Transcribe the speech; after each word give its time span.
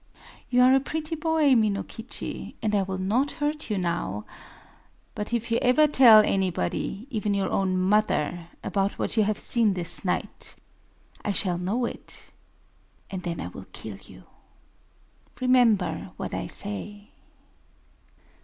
You 0.49 0.63
are 0.63 0.73
a 0.73 0.79
pretty 0.79 1.13
boy, 1.15 1.53
Minokichi; 1.53 2.55
and 2.63 2.73
I 2.73 2.81
will 2.81 2.97
not 2.97 3.33
hurt 3.33 3.69
you 3.69 3.77
now. 3.77 4.25
But, 5.13 5.31
if 5.31 5.51
you 5.51 5.59
ever 5.61 5.85
tell 5.85 6.21
anybody—even 6.21 7.35
your 7.35 7.51
own 7.51 7.77
mother—about 7.77 8.97
what 8.97 9.15
you 9.15 9.25
have 9.25 9.37
seen 9.37 9.75
this 9.75 10.03
night, 10.03 10.55
I 11.23 11.31
shall 11.31 11.59
know 11.59 11.85
it; 11.85 12.31
and 13.11 13.21
then 13.21 13.39
I 13.39 13.49
will 13.49 13.67
kill 13.73 13.97
you... 13.97 14.23
Remember 15.39 16.09
what 16.17 16.33
I 16.33 16.47
say!" 16.47 17.09